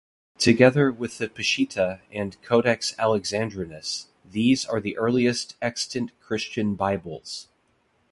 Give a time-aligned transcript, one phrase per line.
[0.39, 7.49] Together with the Peshitta and Codex Alexandrinus, these are the earliest extant Christian Bibles.